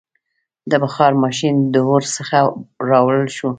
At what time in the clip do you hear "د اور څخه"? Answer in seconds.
1.73-2.37